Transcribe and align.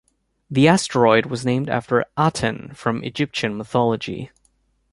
The 0.49 0.67
asteroid 0.67 1.27
was 1.27 1.45
named 1.45 1.69
after 1.69 2.05
Aten 2.17 2.73
from 2.73 3.03
Egyptian 3.03 3.55
mythology. 3.55 4.31